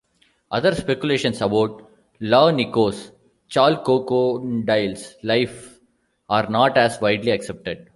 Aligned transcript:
Other 0.49 0.73
speculations 0.73 1.41
about 1.41 1.87
Laonikos 2.19 3.11
Chalkokondyles' 3.51 5.13
life 5.21 5.79
are 6.27 6.49
not 6.49 6.75
as 6.75 6.99
widely 6.99 7.29
accepted. 7.29 7.87